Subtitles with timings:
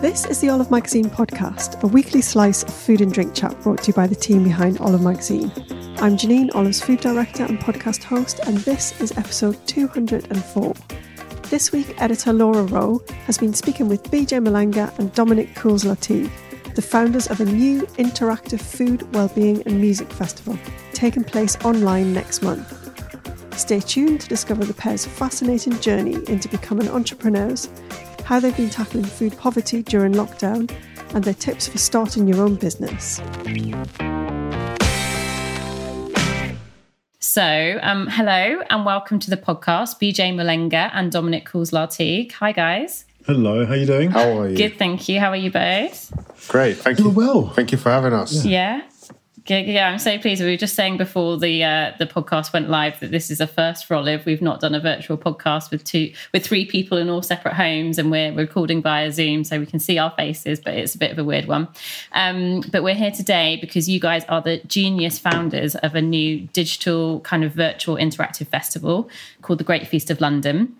[0.00, 3.82] This is the Olive Magazine podcast, a weekly slice of food and drink chat brought
[3.82, 5.50] to you by the team behind Olive Magazine.
[5.98, 10.74] I'm Janine, Olive's food director and podcast host, and this is episode 204.
[11.50, 16.30] This week, editor Laura Rowe has been speaking with BJ Mulenga and Dominic Cools Lartigue,
[16.74, 20.58] the founders of a new interactive food, wellbeing, and music festival
[20.92, 22.80] taking place online next month.
[23.58, 27.68] Stay tuned to discover the pair's fascinating journey into becoming entrepreneurs,
[28.24, 30.70] how they've been tackling food poverty during lockdown,
[31.14, 33.20] and their tips for starting your own business.
[37.20, 42.32] So, um, hello and welcome to the podcast, BJ Mulenga and Dominic Cools Lartigue.
[42.32, 43.04] Hi, guys.
[43.26, 44.10] Hello, how are you doing?
[44.10, 44.56] How are you?
[44.56, 45.18] Good, thank you.
[45.18, 46.12] How are you both?
[46.48, 47.08] Great, thank you.
[47.08, 47.48] well.
[47.48, 48.44] Thank you for having us.
[48.44, 48.80] Yeah.
[48.80, 48.92] Good,
[49.46, 50.42] yeah, I'm so pleased.
[50.42, 53.46] We were just saying before the uh, the podcast went live that this is a
[53.46, 54.24] first for Olive.
[54.24, 57.98] We've not done a virtual podcast with two with three people in all separate homes,
[57.98, 61.10] and we're recording via Zoom, so we can see our faces, but it's a bit
[61.10, 61.68] of a weird one.
[62.12, 66.40] Um, but we're here today because you guys are the genius founders of a new
[66.52, 69.10] digital kind of virtual interactive festival
[69.42, 70.74] called the Great Feast of London.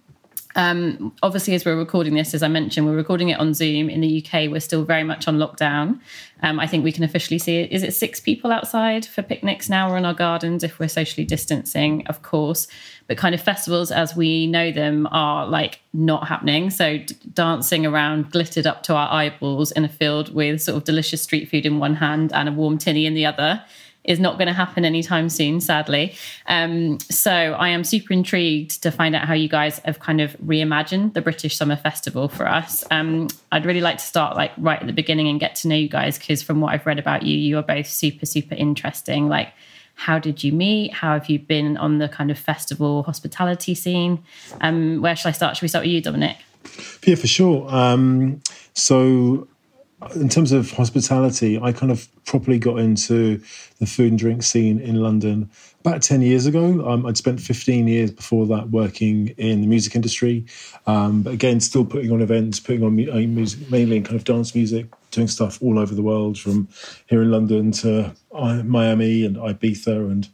[0.56, 3.90] Um, obviously, as we're recording this, as I mentioned, we're recording it on Zoom.
[3.90, 6.00] In the UK, we're still very much on lockdown.
[6.42, 7.72] Um, I think we can officially see it.
[7.72, 9.90] Is it six people outside for picnics now?
[9.90, 12.68] We're in our gardens if we're socially distancing, of course.
[13.08, 16.70] But kind of festivals as we know them are like not happening.
[16.70, 20.84] So d- dancing around, glittered up to our eyeballs in a field with sort of
[20.84, 23.64] delicious street food in one hand and a warm tinny in the other
[24.04, 26.14] is not going to happen anytime soon, sadly.
[26.46, 30.36] Um, so I am super intrigued to find out how you guys have kind of
[30.38, 32.84] reimagined the British Summer Festival for us.
[32.90, 35.74] Um, I'd really like to start like right at the beginning and get to know
[35.74, 39.28] you guys because from what I've read about you, you are both super, super interesting.
[39.28, 39.48] Like,
[39.94, 40.92] how did you meet?
[40.92, 44.22] How have you been on the kind of festival hospitality scene?
[44.60, 45.56] Um, where shall I start?
[45.56, 46.36] Should we start with you, Dominic?
[47.06, 47.72] Yeah, for sure.
[47.72, 48.42] Um,
[48.74, 49.46] so
[50.14, 53.40] in terms of hospitality, I kind of properly got into
[53.78, 55.50] the food and drink scene in London
[55.80, 56.86] about 10 years ago.
[56.88, 60.46] Um, I'd spent 15 years before that working in the music industry.
[60.86, 64.24] Um, but again, still putting on events, putting on uh, music, mainly in kind of
[64.24, 66.68] dance music, doing stuff all over the world from
[67.06, 70.28] here in London to uh, Miami and Ibiza and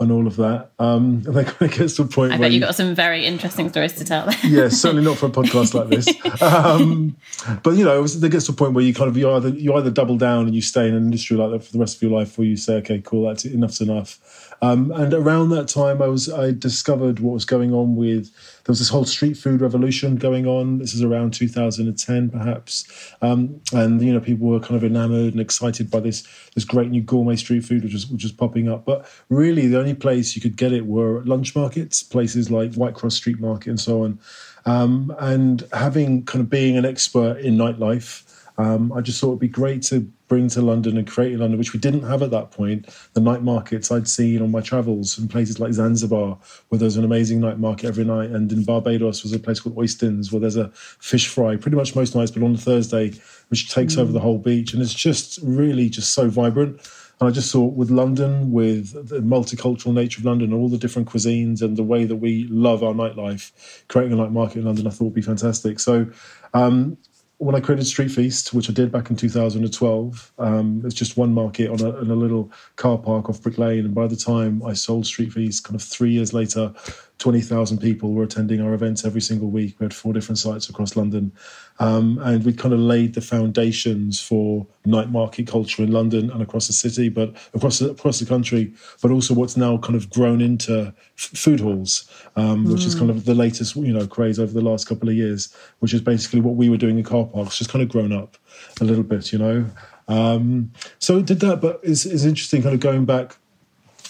[0.00, 0.70] and all of that.
[0.78, 2.94] Um, and then kind of gets to a point I where bet you've got some
[2.94, 4.28] very interesting stories to tell.
[4.44, 6.08] yeah, certainly not for a podcast like this.
[6.40, 7.16] Um,
[7.62, 9.74] but you know, there gets to a point where you kind of you either you
[9.74, 12.02] either double down and you stay in an industry like that for the rest of
[12.02, 14.47] your life, or you say, okay, cool, that's enough's enough.
[14.60, 18.32] Um, and around that time, I was I discovered what was going on with
[18.64, 20.78] there was this whole street food revolution going on.
[20.78, 25.40] This is around 2010, perhaps, um, and you know people were kind of enamored and
[25.40, 28.84] excited by this this great new gourmet street food which was which was popping up.
[28.84, 33.12] But really, the only place you could get it were lunch markets, places like Whitecross
[33.12, 34.18] Street Market and so on.
[34.66, 38.24] Um, and having kind of being an expert in nightlife,
[38.58, 41.58] um, I just thought it'd be great to bring to London and create in London,
[41.58, 42.88] which we didn't have at that point.
[43.14, 46.36] The night markets I'd seen on my travels in places like Zanzibar,
[46.68, 49.76] where there's an amazing night market every night, and in Barbados was a place called
[49.76, 53.12] Oistins, where there's a fish fry pretty much most nights, but on a Thursday,
[53.48, 54.00] which takes mm.
[54.00, 56.80] over the whole beach, and it's just really just so vibrant.
[57.20, 60.78] And I just thought with London, with the multicultural nature of London, and all the
[60.78, 63.52] different cuisines and the way that we love our nightlife,
[63.88, 65.80] creating a night market in London, I thought would be fantastic.
[65.80, 66.10] So
[66.54, 66.96] um,
[67.38, 71.32] when I created Street Feast, which I did back in 2012, um, it's just one
[71.32, 73.84] market on a, on a, little car park off Brick Lane.
[73.84, 76.74] And by the time I sold Street Feast, kind of three years later,
[77.18, 79.74] 20,000 people were attending our events every single week.
[79.80, 81.32] We had four different sites across London.
[81.80, 86.40] Um, and we kind of laid the foundations for night market culture in London and
[86.40, 88.72] across the city, but across the, across the country,
[89.02, 92.72] but also what's now kind of grown into food halls, um, mm.
[92.72, 95.52] which is kind of the latest, you know, craze over the last couple of years,
[95.80, 98.36] which is basically what we were doing in car parks, just kind of grown up
[98.80, 99.66] a little bit, you know.
[100.06, 103.36] Um, so it did that, but it's, it's interesting kind of going back.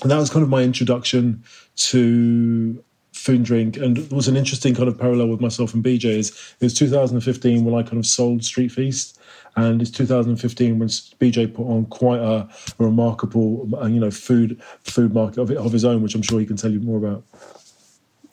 [0.03, 1.43] And that was kind of my introduction
[1.77, 2.85] to
[3.19, 3.77] food and drink.
[3.77, 6.05] And it was an interesting kind of parallel with myself and BJ.
[6.05, 6.31] Is
[6.61, 9.19] it was 2015 when I kind of sold Street Feast,
[9.57, 12.49] and it's 2015 when BJ put on quite a,
[12.79, 16.41] a remarkable, uh, you know, food food market of, of his own, which I'm sure
[16.41, 17.25] he can tell you more about.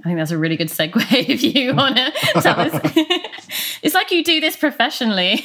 [0.02, 2.12] I think that's a really good segue if you want to
[2.42, 2.74] tell us.
[3.82, 5.44] it's like you do this professionally.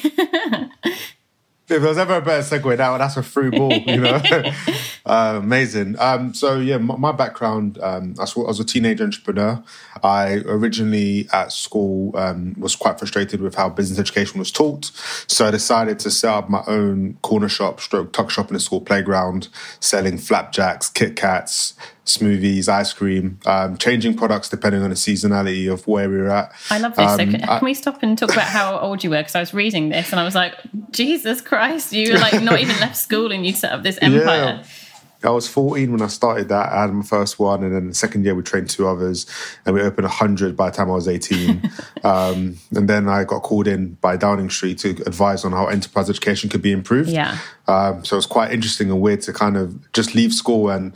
[1.70, 4.20] If there was ever a better segue, that that's a free ball, you know.
[5.06, 5.98] uh, amazing.
[5.98, 9.62] Um, so yeah, my, my background, um, I was a teenage entrepreneur.
[10.02, 14.86] I originally at school um, was quite frustrated with how business education was taught,
[15.26, 18.60] so I decided to set up my own corner shop, stroke tuck shop in the
[18.60, 19.48] school playground,
[19.80, 21.74] selling flapjacks, Kit Kats,
[22.18, 26.52] smoothies, ice cream, um, changing products depending on the seasonality of where we're at.
[26.70, 27.06] I love this.
[27.06, 29.18] Um, so can, can, we stop and talk about how old you were?
[29.18, 30.54] Because I was reading this and I was like,
[30.90, 34.62] Jesus Christ, you were like not even left school and you set up this empire.
[34.62, 34.64] Yeah.
[35.22, 36.72] I was 14 when I started that.
[36.72, 39.26] I had my first one, and then the second year we trained two others,
[39.66, 41.70] and we opened 100 by the time I was 18.
[42.04, 46.08] um, and then I got called in by Downing Street to advise on how enterprise
[46.08, 47.10] education could be improved.
[47.10, 47.38] Yeah.
[47.68, 50.94] Um, so it was quite interesting and weird to kind of just leave school and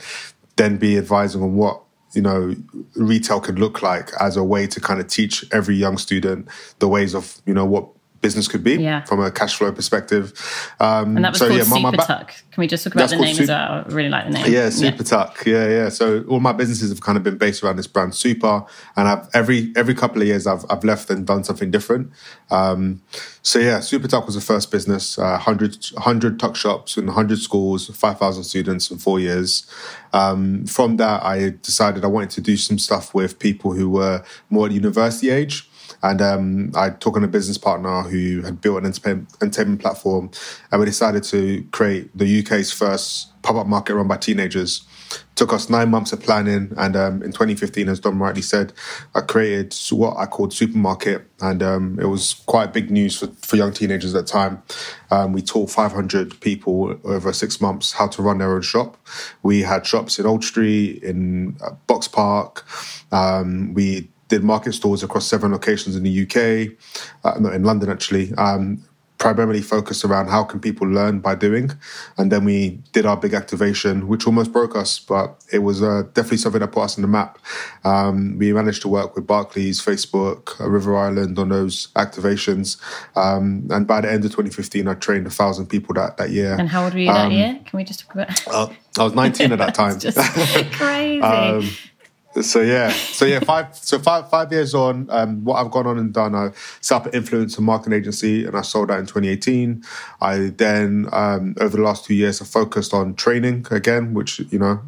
[0.57, 1.83] then be advising on what
[2.15, 2.55] you know
[2.95, 6.49] retail could look like as a way to kind of teach every young student
[6.79, 7.89] the ways of you know what
[8.25, 9.05] business could be yeah.
[9.05, 10.33] from a cash flow perspective.
[10.81, 12.29] Um, and that was so, called yeah, my, my Tuck.
[12.53, 13.85] Can we just talk about the name as well?
[13.87, 14.51] I really like the name.
[14.51, 15.03] Yeah, Super yeah.
[15.03, 15.45] Tuck.
[15.45, 15.89] Yeah, yeah.
[15.91, 18.65] So all my businesses have kind of been based around this brand Super,
[18.97, 22.13] and I've every every couple of years I've I've left and done something different.
[22.51, 23.03] Um,
[23.43, 27.39] so yeah, Super Tuck was the first business, uh, 100, 100 tuck shops in 100
[27.39, 29.71] schools, 5,000 students in four years.
[30.15, 34.25] Um, from that, I decided I wanted to do some stuff with people who were
[34.49, 35.69] more at university age.
[36.05, 40.31] And um, I took on a business partner who had built an entertainment platform,
[40.71, 44.87] and we decided to create the UK's first pop up market run by teenagers.
[45.35, 48.75] Took us nine months of planning, and um, in 2015, as Dom rightly said,
[49.15, 53.57] I created what I called Supermarket, and um, it was quite big news for, for
[53.57, 54.63] young teenagers at the time.
[55.11, 58.99] Um, we taught 500 people over six months how to run their own shop.
[59.43, 62.67] We had shops in Old Street, in uh, Box Park.
[63.11, 66.77] Um, we did market stores across seven locations in the UK,
[67.25, 68.33] uh, not in London actually.
[68.35, 68.85] Um,
[69.19, 71.71] primarily focused around how can people learn by doing,
[72.19, 76.03] and then we did our big activation, which almost broke us, but it was uh,
[76.13, 77.39] definitely something that put us on the map.
[77.85, 82.77] Um, we managed to work with Barclays, Facebook, uh, River Island on those activations,
[83.17, 86.55] um, and by the end of 2015, I trained a thousand people that that year.
[86.59, 87.61] And how old were you that um, year?
[87.65, 88.47] Can we just talk about?
[88.47, 89.99] Uh, I was 19 at that time.
[89.99, 90.19] just
[90.73, 91.21] crazy.
[92.43, 95.99] So yeah, so yeah, five so five five years on, um, what I've gone on
[95.99, 96.51] and done, I
[96.81, 99.85] set up an influencer marketing agency, and I sold that in 2018.
[100.21, 104.59] I then um, over the last two years, I focused on training again, which you
[104.59, 104.81] know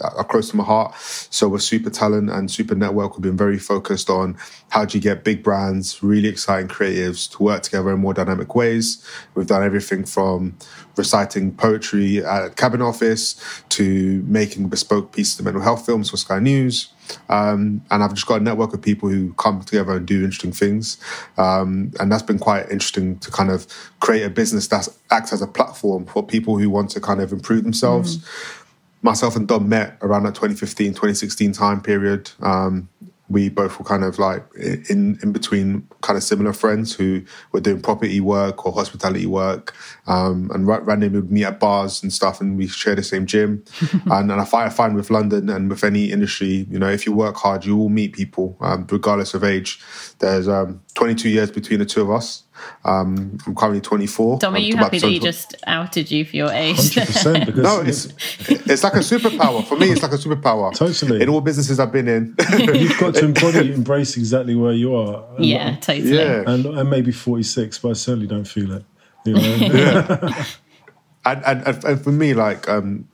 [0.00, 0.94] are close to my heart.
[0.96, 4.36] So with Super Talent and Super Network, we've been very focused on
[4.68, 8.54] how do you get big brands, really exciting creatives to work together in more dynamic
[8.54, 9.04] ways.
[9.34, 10.56] We've done everything from
[10.96, 16.38] reciting poetry at Cabinet Office to making bespoke pieces of mental health films for Sky
[16.38, 16.92] News.
[17.28, 20.52] Um, and I've just got a network of people who come together and do interesting
[20.52, 20.98] things.
[21.36, 23.66] Um, and that's been quite interesting to kind of
[24.00, 27.32] create a business that acts as a platform for people who want to kind of
[27.32, 28.18] improve themselves.
[28.18, 28.58] Mm.
[29.04, 32.30] Myself and Dom met around that 2015, 2016 time period.
[32.40, 32.88] Um,
[33.32, 37.22] we both were kind of like in in between kind of similar friends who
[37.52, 39.74] were doing property work or hospitality work
[40.06, 43.64] um, and randomly would meet at bars and stuff and we share the same gym.
[44.12, 47.06] And, and I, find, I find with london and with any industry you know if
[47.06, 49.80] you work hard you will meet people um, regardless of age.
[50.18, 52.44] There's um, 22 years between the two of us
[52.84, 54.38] um, I'm currently 24.
[54.38, 56.96] Dom, are you happy that he just outed you for your age?
[57.62, 58.06] No, it's
[58.48, 59.64] it's like a superpower.
[59.64, 60.74] For me, it's like a superpower.
[60.74, 61.22] Totally.
[61.22, 62.34] In all businesses I've been in.
[62.58, 65.24] You've got to embody, embrace exactly where you are.
[65.36, 66.14] And, yeah, totally.
[66.14, 66.42] Yeah.
[66.46, 68.84] And, and maybe 46, but I certainly don't feel it.
[69.24, 69.40] You know?
[69.60, 70.44] yeah.
[71.24, 73.08] and, and, and, for me, like, um,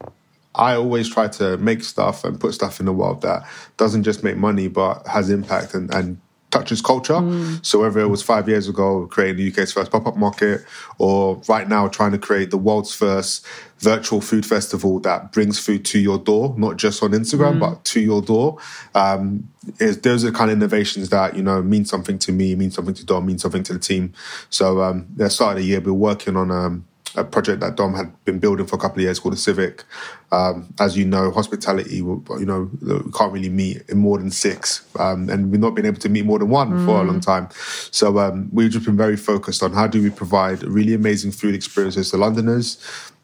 [0.54, 4.24] I always try to make stuff and put stuff in the world that doesn't just
[4.24, 7.14] make money, but has impact and, and touches culture.
[7.14, 7.64] Mm.
[7.64, 10.64] So whether it was five years ago creating the UK's first pop-up market,
[10.98, 13.46] or right now trying to create the world's first
[13.78, 17.60] virtual food festival that brings food to your door, not just on Instagram, mm.
[17.60, 18.58] but to your door.
[18.94, 22.54] Um, is those are the kind of innovations that you know mean something to me,
[22.54, 24.14] mean something to Dom, mean something to the team.
[24.50, 27.60] So um, at the start of the year, we we're working on um, a project
[27.60, 29.84] that Dom had been building for a couple of years called the Civic.
[30.30, 34.86] Um, as you know, hospitality, you know, we can't really meet in more than six,
[34.98, 36.84] um, and we've not been able to meet more than one mm.
[36.84, 37.48] for a long time.
[37.90, 41.54] So um, we've just been very focused on how do we provide really amazing food
[41.54, 42.78] experiences to Londoners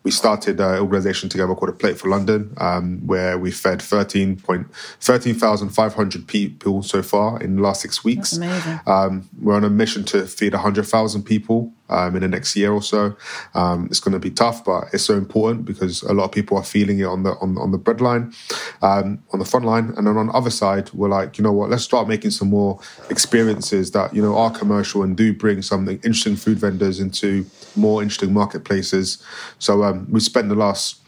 [0.04, 6.28] we started an organization together called A Plate for London, um, where we fed 13,500
[6.28, 8.38] people so far in the last six weeks.
[8.86, 12.82] Um, we're on a mission to feed 100,000 people um, in the next year or
[12.82, 13.16] so.
[13.54, 16.56] Um, it's going to be tough, but it's so important because a lot of people
[16.56, 18.34] are feeling it on the on, on the breadline,
[18.82, 21.52] um, on the front line, and then on the other side, we're like, you know
[21.52, 21.70] what?
[21.70, 25.96] Let's start making some more experiences that you know are commercial and do bring something
[25.96, 29.22] interesting food vendors into more interesting marketplaces.
[29.58, 31.00] So um, we spent the last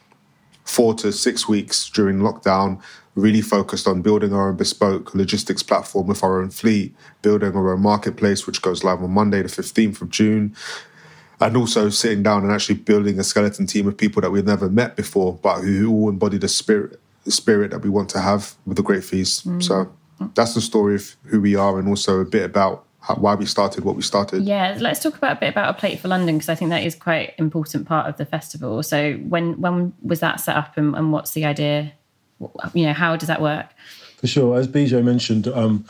[0.65, 2.83] four to six weeks during lockdown
[3.17, 7.73] really focused on building our own bespoke logistics platform with our own fleet, building our
[7.73, 10.55] own marketplace, which goes live on Monday, the 15th of June.
[11.41, 14.71] And also sitting down and actually building a skeleton team of people that we've never
[14.71, 18.55] met before, but who all embody the spirit, the spirit that we want to have
[18.65, 19.47] with the Great Feast.
[19.47, 19.63] Mm.
[19.63, 19.93] So
[20.35, 23.85] that's the story of who we are, and also a bit about why we started
[23.85, 24.45] what we started.
[24.45, 26.83] Yeah, let's talk about a bit about a plate for London because I think that
[26.83, 28.83] is quite important part of the festival.
[28.83, 31.93] So when when was that set up and, and what's the idea?
[32.75, 33.67] You know, how does that work?
[34.19, 35.85] For sure, as BJ mentioned, um,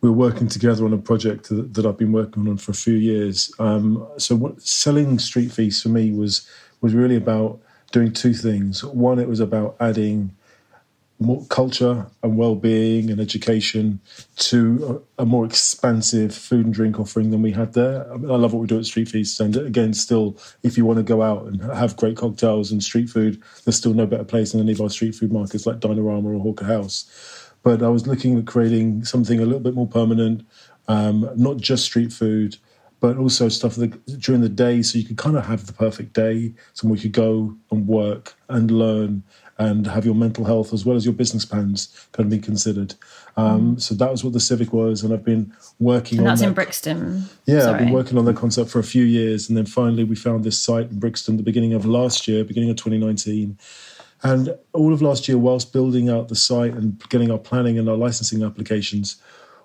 [0.00, 2.94] we are working together on a project that, I've been working on for a few
[2.94, 3.52] years.
[3.58, 6.48] Um, so what, selling street feasts for me was
[6.80, 7.60] was really about
[7.92, 8.82] doing two things.
[8.82, 10.34] One, it was about adding
[11.48, 14.00] culture and well-being and education
[14.36, 18.10] to a, more expansive food and drink offering than we had there.
[18.10, 20.96] I, I, love what we do at Street Feast, and again, still, if you want
[20.96, 24.52] to go out and have great cocktails and street food, there's still no better place
[24.52, 27.52] than any of our street food markets like Dinerama or Hawker House.
[27.62, 30.46] But I was looking at creating something a little bit more permanent,
[30.88, 32.56] um, not just street food,
[33.00, 36.12] but also stuff that during the day, so you could kind of have the perfect
[36.12, 39.22] day, somewhere you could go and work and learn
[39.60, 42.94] and have your mental health as well as your business plans kind of be considered.
[43.36, 43.80] Um, mm.
[43.80, 46.18] So that was what the Civic was, and I've been working.
[46.18, 46.48] And on that's that.
[46.48, 47.24] in Brixton.
[47.44, 47.74] Yeah, Sorry.
[47.74, 50.44] I've been working on that concept for a few years, and then finally we found
[50.44, 53.58] this site in Brixton the beginning of last year, beginning of 2019.
[54.22, 57.88] And all of last year, whilst building out the site and getting our planning and
[57.88, 59.20] our licensing applications,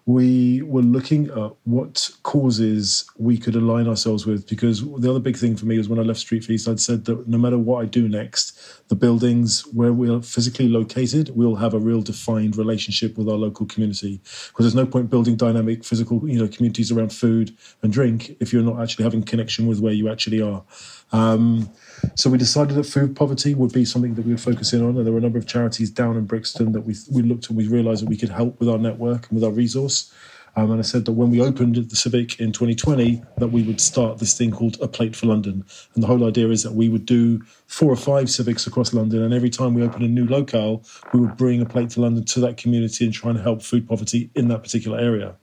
[0.07, 5.35] we were looking at what causes we could align ourselves with because the other big
[5.35, 7.81] thing for me was when I left Street Feast, I'd said that no matter what
[7.81, 13.17] I do next, the buildings where we're physically located will have a real defined relationship
[13.17, 14.21] with our local community.
[14.49, 18.53] Because there's no point building dynamic physical, you know, communities around food and drink if
[18.53, 20.63] you're not actually having connection with where you actually are.
[21.11, 21.69] Um,
[22.15, 24.97] so we decided that food poverty would be something that we would focus in on,
[24.97, 27.57] and there were a number of charities down in Brixton that we we looked and
[27.57, 30.13] we realised that we could help with our network and with our resource.
[30.57, 33.81] Um, and I said that when we opened the Civic in 2020, that we would
[33.81, 35.65] start this thing called A Plate for London.
[35.93, 39.21] And the whole idea is that we would do four or five Civics across London,
[39.21, 40.83] and every time we open a new locale,
[41.13, 43.87] we would bring a plate for London to that community and try and help food
[43.87, 45.35] poverty in that particular area.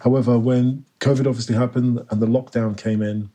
[0.00, 3.30] However, when COVID obviously happened and the lockdown came in,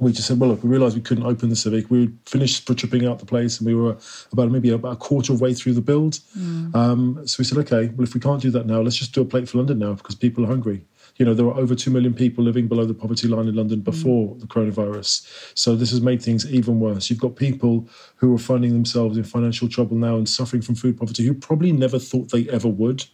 [0.00, 1.90] we just said, well, look, we realised we couldn't open the Civic.
[1.90, 3.96] We finished tripping out the place, and we were
[4.32, 6.20] about maybe about a quarter of way through the build.
[6.38, 6.74] Mm.
[6.74, 9.20] Um, so we said, okay, well, if we can't do that now, let's just do
[9.20, 10.82] a plate for London now because people are hungry.
[11.16, 13.80] You know, there are over two million people living below the poverty line in London
[13.80, 14.40] before mm.
[14.40, 15.52] the coronavirus.
[15.54, 17.10] So this has made things even worse.
[17.10, 20.96] You've got people who are finding themselves in financial trouble now and suffering from food
[20.96, 23.04] poverty who probably never thought they ever would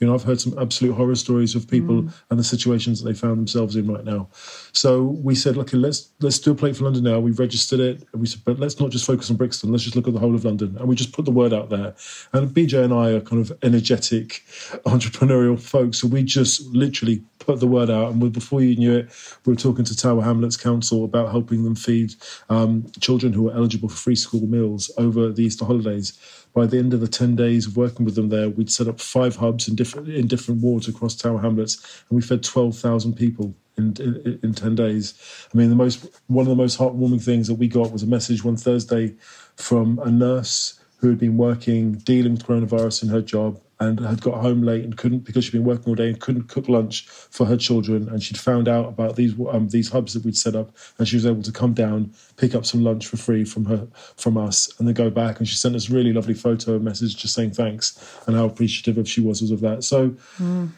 [0.00, 2.12] You know, I've heard some absolute horror stories of people mm.
[2.30, 4.28] and the situations that they found themselves in right now.
[4.72, 7.20] So we said, okay, let's let's do a plate for London now.
[7.20, 9.70] We've registered it, and we said, but let's not just focus on Brixton.
[9.70, 11.70] Let's just look at the whole of London, and we just put the word out
[11.70, 11.94] there.
[12.32, 14.42] And BJ and I are kind of energetic,
[14.86, 18.12] entrepreneurial folks, so we just literally put the word out.
[18.12, 19.10] And before you knew it,
[19.44, 22.14] we were talking to Tower Hamlets Council about helping them feed
[22.48, 26.18] um, children who are eligible for free school meals over the Easter holidays
[26.54, 29.00] by the end of the 10 days of working with them there, we'd set up
[29.00, 33.54] five hubs in different in different wards across Tower Hamlets, and we fed 12,000 people
[33.76, 35.14] in, in, in 10 days.
[35.52, 38.06] I mean, the most one of the most heartwarming things that we got was a
[38.06, 39.14] message one Thursday
[39.56, 44.20] from a nurse who had been working, dealing with coronavirus in her job, and had
[44.20, 47.06] got home late and couldn't because she'd been working all day and couldn't cook lunch
[47.08, 48.08] for her children.
[48.08, 51.16] And she'd found out about these um, these hubs that we'd set up, and she
[51.16, 53.86] was able to come down, pick up some lunch for free from her
[54.16, 55.38] from us, and then go back.
[55.38, 58.46] And she sent us a really lovely photo, a message just saying thanks and how
[58.46, 59.84] appreciative she was of that.
[59.84, 60.70] So, mm.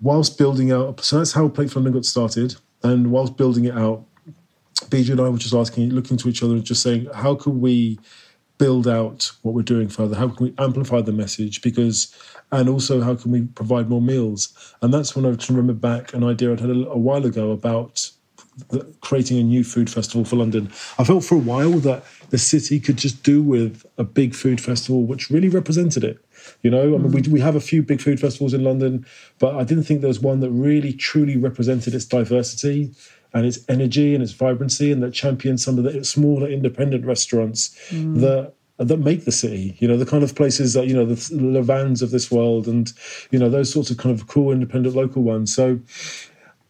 [0.00, 4.04] whilst building out, so that's how Plate London got started, and whilst building it out,
[4.88, 7.54] BJ and I were just asking, looking to each other, and just saying, how could
[7.54, 7.98] we
[8.60, 10.14] build out what we're doing further?
[10.14, 11.62] How can we amplify the message?
[11.62, 12.14] Because
[12.52, 14.74] and also how can we provide more meals?
[14.82, 18.10] And that's when I remember back an idea I'd had a, a while ago about
[18.68, 20.70] the, creating a new food festival for London.
[20.98, 24.60] I felt for a while that the city could just do with a big food
[24.60, 26.22] festival which really represented it.
[26.62, 27.28] You know, I mean, we, mm.
[27.28, 29.06] we have a few big food festivals in London,
[29.38, 32.92] but I didn't think there was one that really truly represented its diversity
[33.32, 37.76] and its energy and its vibrancy and that championed some of the smaller independent restaurants
[37.90, 38.20] mm.
[38.20, 39.76] that that make the city.
[39.78, 42.92] You know, the kind of places that you know the Levans of this world, and
[43.30, 45.54] you know those sorts of kind of cool independent local ones.
[45.54, 45.80] So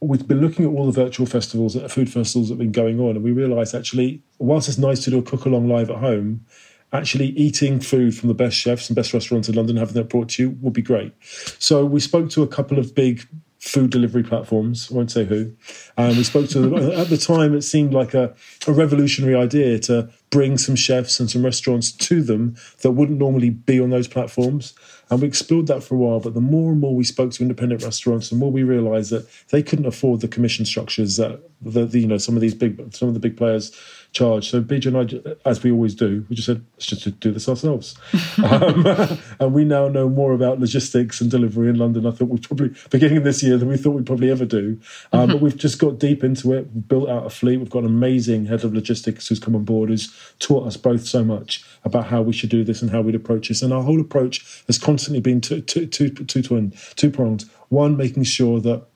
[0.00, 3.10] we've been looking at all the virtual festivals, food festivals that have been going on,
[3.10, 6.44] and we realised actually, whilst it's nice to do a cook along live at home,
[6.92, 10.30] actually eating food from the best chefs and best restaurants in London, having that brought
[10.30, 11.12] to you, would be great.
[11.60, 13.26] So we spoke to a couple of big
[13.60, 14.90] food delivery platforms.
[14.90, 15.52] I won't say who.
[15.96, 16.74] And we spoke to them.
[16.74, 18.34] At the time, it seemed like a,
[18.66, 23.50] a revolutionary idea to bring some chefs and some restaurants to them that wouldn't normally
[23.50, 24.74] be on those platforms.
[25.10, 26.20] And we explored that for a while.
[26.20, 29.28] But the more and more we spoke to independent restaurants, the more we realised that
[29.48, 32.94] they couldn't afford the commission structures that the, the, you know some of these big
[32.94, 33.72] some of the big players
[34.12, 34.50] charge.
[34.50, 37.48] So BJ and I, as we always do, we just said, let's just do this
[37.48, 37.96] ourselves.
[38.44, 38.84] um,
[39.40, 42.06] and we now know more about logistics and delivery in London.
[42.06, 44.80] I thought we probably, beginning of this year, than we thought we'd probably ever do.
[45.12, 46.68] Um, but we've just got deep into it.
[46.74, 47.58] We've built out a fleet.
[47.58, 51.06] We've got an amazing head of logistics who's come on board, who's taught us both
[51.06, 53.62] so much about how we should do this and how we'd approach this.
[53.62, 57.44] And our whole approach has constantly been two, two, two, two, twin, two pronged.
[57.68, 58.86] One, making sure that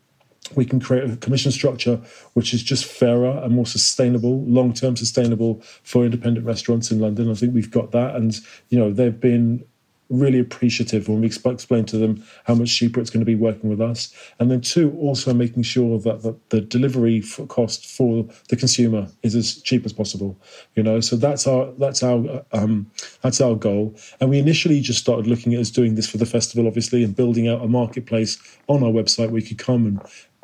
[0.54, 2.00] we can create a commission structure
[2.34, 7.30] which is just fairer and more sustainable, long-term sustainable for independent restaurants in London.
[7.30, 9.64] I think we've got that, and you know they've been
[10.10, 13.70] really appreciative when we explain to them how much cheaper it's going to be working
[13.70, 14.14] with us.
[14.38, 19.34] And then two, also making sure that the, delivery for cost for the consumer is
[19.34, 20.38] as cheap as possible.
[20.74, 22.90] You know, so that's our that's our um,
[23.22, 23.94] that's our goal.
[24.20, 27.14] And we initially just started looking at us doing this for the festival, obviously, and
[27.14, 28.38] building out a marketplace
[28.68, 30.00] on our website where you could come and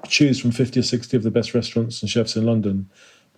[0.08, 2.88] choose from 50 or 60 of the best restaurants and chefs in London.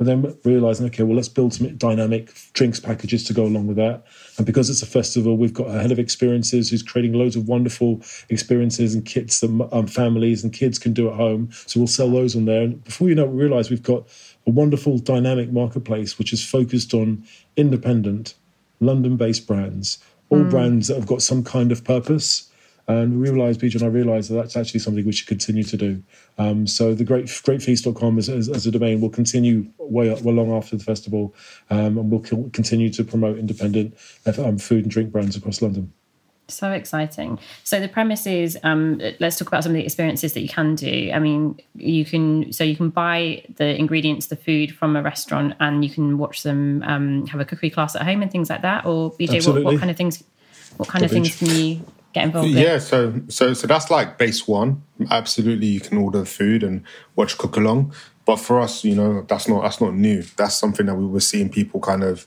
[0.02, 3.76] But then realizing, okay, well, let's build some dynamic drinks packages to go along with
[3.76, 4.04] that.
[4.36, 7.46] And because it's a festival, we've got a head of experiences who's creating loads of
[7.46, 11.50] wonderful experiences and kits that um, families and kids can do at home.
[11.52, 12.62] So we'll sell those on there.
[12.62, 14.08] And before you know it, we realize we've got
[14.44, 17.24] a wonderful dynamic marketplace which is focused on
[17.56, 18.34] independent,
[18.80, 20.50] London based brands, all mm.
[20.50, 22.50] brands that have got some kind of purpose
[22.88, 25.76] and we realised, BJ and I realised that that's actually something we should continue to
[25.76, 26.02] do.
[26.38, 30.34] Um, so the great greatfeast.com as, as, as a domain will continue way, up, well
[30.34, 31.34] long after the festival,
[31.70, 33.94] um, and we'll continue to promote independent
[34.38, 35.92] um, food and drink brands across London.
[36.48, 37.38] So exciting.
[37.62, 40.74] So the premise is um, let's talk about some of the experiences that you can
[40.74, 41.10] do.
[41.14, 45.54] I mean, you can so you can buy the ingredients, the food from a restaurant,
[45.60, 48.62] and you can watch them um, have a cookery class at home and things like
[48.62, 48.84] that.
[48.84, 50.24] Or BJ, what, what, kind of things?
[50.76, 51.80] What kind of things can you
[52.12, 54.82] get involved yeah so so so that's like base one.
[55.10, 56.84] Absolutely you can order food and
[57.16, 57.92] watch cook along
[58.24, 60.22] but for us you know that's not that's not new.
[60.36, 62.26] That's something that we were seeing people kind of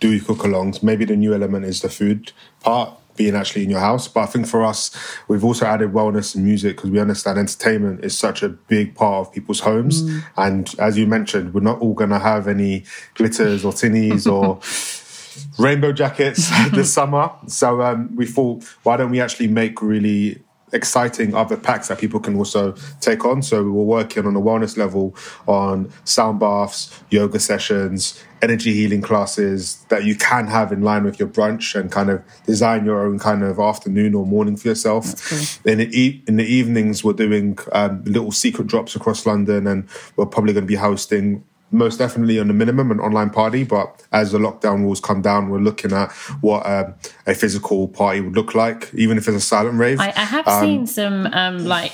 [0.00, 3.80] do cook alongs maybe the new element is the food part being actually in your
[3.80, 4.08] house.
[4.08, 4.90] But i think for us
[5.28, 9.26] we've also added wellness and music because we understand entertainment is such a big part
[9.26, 10.02] of people's homes.
[10.02, 10.24] Mm.
[10.36, 14.58] and as you mentioned we're not all going to have any glitters or tinnies or
[15.58, 17.30] rainbow jackets this summer.
[17.46, 22.20] So um, we thought, why don't we actually make really exciting other packs that people
[22.20, 23.42] can also take on.
[23.42, 25.14] So we're working on a wellness level
[25.46, 31.18] on sound baths, yoga sessions, energy healing classes that you can have in line with
[31.18, 35.28] your brunch and kind of design your own kind of afternoon or morning for yourself.
[35.28, 35.72] Cool.
[35.72, 39.88] In the e- in the evenings, we're doing um, little secret drops across London, and
[40.16, 43.64] we're probably going to be hosting most definitely on the minimum an online party.
[43.64, 46.94] But as the lockdown rules come down, we're looking at what um,
[47.26, 50.00] a physical party would look like, even if it's a silent rave.
[50.00, 51.92] I, I have um, seen some um, like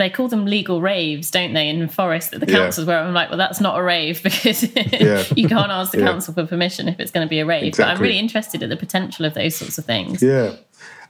[0.00, 2.94] they call them legal raves, don't they, in Forest at the councils yeah.
[2.94, 5.24] where I'm like, well, that's not a rave because yeah.
[5.36, 6.06] you can't ask the yeah.
[6.06, 7.64] council for permission if it's going to be a rave.
[7.64, 7.92] Exactly.
[7.92, 10.22] But I'm really interested at the potential of those sorts of things.
[10.22, 10.56] Yeah.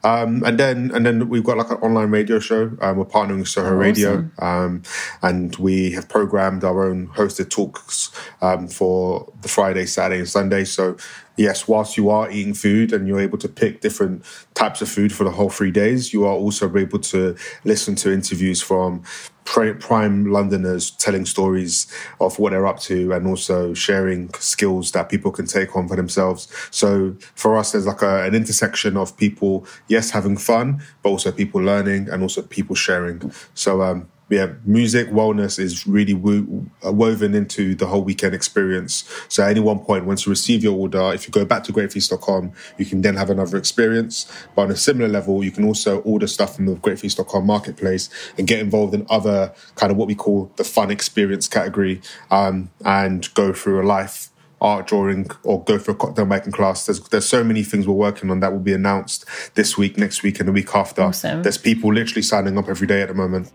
[0.02, 2.76] Um, and then and then we've got like an online radio show.
[2.80, 4.82] Um, we're partnering with Soho oh, Radio, um,
[5.22, 8.10] and we have programmed our own hosted talks
[8.40, 10.64] um, for the Friday, Saturday, and Sunday.
[10.64, 10.96] So
[11.40, 14.22] yes, whilst you are eating food and you're able to pick different
[14.54, 18.12] types of food for the whole three days, you are also able to listen to
[18.12, 19.02] interviews from
[19.44, 21.86] prime Londoners telling stories
[22.20, 25.96] of what they're up to and also sharing skills that people can take on for
[25.96, 26.46] themselves.
[26.70, 31.32] So for us, there's like a, an intersection of people, yes, having fun, but also
[31.32, 33.32] people learning and also people sharing.
[33.54, 39.04] So, um, yeah, music wellness is really wo- uh, woven into the whole weekend experience.
[39.28, 41.72] So at any one point, once you receive your order, if you go back to
[41.72, 44.30] greatfeast.com, you can then have another experience.
[44.54, 48.46] But on a similar level, you can also order stuff from the greatfeast.com marketplace and
[48.46, 53.32] get involved in other kind of what we call the fun experience category um, and
[53.34, 56.86] go through a life art drawing or go for a cocktail making class.
[56.86, 60.22] There's there's so many things we're working on that will be announced this week, next
[60.22, 61.02] week, and the week after.
[61.02, 61.42] Awesome.
[61.42, 63.50] There's people literally signing up every day at the moment.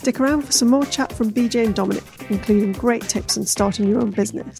[0.00, 3.86] Stick around for some more chat from BJ and Dominic, including great tips on starting
[3.86, 4.58] your own business.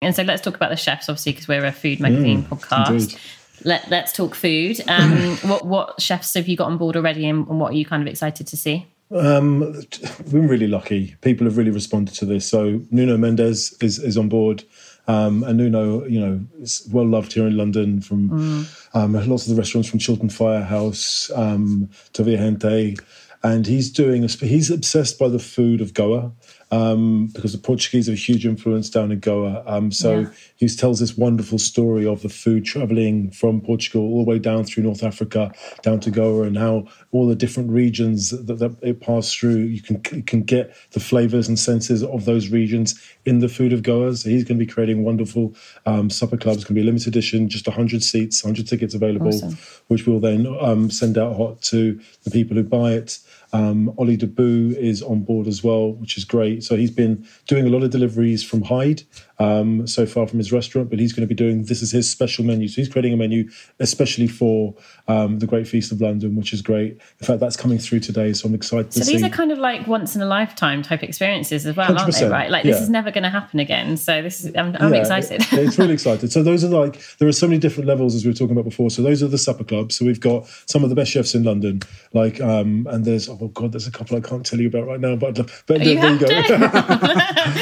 [0.00, 2.90] And so let's talk about the chefs, obviously, because we're a food magazine mm, podcast.
[2.90, 3.18] Indeed.
[3.62, 4.80] Let, let's talk food.
[4.88, 7.84] Um, what what chefs have you got on board already, and, and what are you
[7.84, 8.84] kind of excited to see?
[9.12, 11.14] Um, we've been really lucky.
[11.20, 12.48] People have really responded to this.
[12.48, 14.64] So Nuno Mendes is is on board.
[15.06, 18.81] Um, and Nuno, you know, is well loved here in London from mm.
[18.94, 23.00] Um, lots of the restaurants from Chiltern Firehouse um, to Viajante.
[23.42, 26.32] And he's doing, a, he's obsessed by the food of Goa
[26.72, 29.62] um, because the Portuguese have a huge influence down in Goa.
[29.66, 30.30] Um, so yeah.
[30.56, 34.64] he tells this wonderful story of the food traveling from Portugal all the way down
[34.64, 39.02] through North Africa, down to Goa, and how all the different regions that, that it
[39.02, 43.40] passed through, you can you can get the flavors and senses of those regions in
[43.40, 44.16] the food of Goa.
[44.16, 45.54] So he's going to be creating wonderful
[45.84, 46.64] um, supper clubs.
[46.64, 49.58] Going to be limited edition, just 100 seats, 100 tickets available, awesome.
[49.88, 53.18] which we'll then um, send out hot to the people who buy it.
[53.52, 56.64] Um, Ollie Dabbous is on board as well, which is great.
[56.64, 59.02] So he's been doing a lot of deliveries from Hide
[59.42, 62.08] um, so far from his restaurant, but he's going to be doing this is his
[62.08, 62.68] special menu.
[62.68, 63.50] So he's creating a menu
[63.80, 64.74] especially for
[65.08, 66.92] um, the Great Feast of London, which is great.
[67.20, 68.92] In fact, that's coming through today, so I'm excited.
[68.92, 69.04] To see.
[69.04, 69.26] So these see.
[69.26, 72.28] are kind of like once in a lifetime type experiences as well, aren't they?
[72.28, 72.50] Right?
[72.50, 72.82] Like this yeah.
[72.82, 73.96] is never going to happen again.
[73.96, 75.44] So this is I'm, I'm yeah, excited.
[75.52, 76.30] it's really excited.
[76.30, 78.64] So those are like there are so many different levels as we were talking about
[78.64, 78.90] before.
[78.90, 79.96] So those are the supper clubs.
[79.96, 81.80] So we've got some of the best chefs in London,
[82.12, 85.00] like um, and there's oh god, there's a couple I can't tell you about right
[85.00, 85.34] now, but
[85.66, 86.26] but you there, you go.